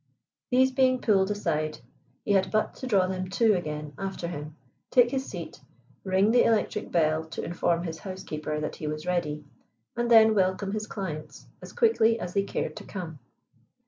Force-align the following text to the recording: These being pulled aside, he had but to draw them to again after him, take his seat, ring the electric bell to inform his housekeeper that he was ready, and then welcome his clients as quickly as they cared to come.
These 0.49 0.71
being 0.71 0.99
pulled 0.99 1.29
aside, 1.29 1.77
he 2.25 2.31
had 2.31 2.49
but 2.49 2.73
to 2.77 2.87
draw 2.87 3.05
them 3.05 3.29
to 3.29 3.53
again 3.53 3.93
after 3.99 4.27
him, 4.27 4.55
take 4.89 5.11
his 5.11 5.27
seat, 5.27 5.61
ring 6.03 6.31
the 6.31 6.43
electric 6.43 6.91
bell 6.91 7.23
to 7.25 7.43
inform 7.43 7.83
his 7.83 7.99
housekeeper 7.99 8.59
that 8.61 8.77
he 8.77 8.87
was 8.87 9.05
ready, 9.05 9.45
and 9.95 10.09
then 10.09 10.33
welcome 10.33 10.71
his 10.71 10.87
clients 10.87 11.45
as 11.61 11.71
quickly 11.71 12.19
as 12.19 12.33
they 12.33 12.41
cared 12.41 12.75
to 12.77 12.83
come. 12.83 13.19